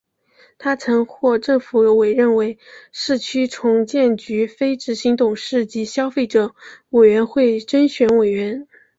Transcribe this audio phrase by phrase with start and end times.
[0.57, 2.57] 他曾获政府委任为
[2.91, 6.55] 市区重建局非执行董事及消费者
[6.89, 8.67] 委员会增选委员。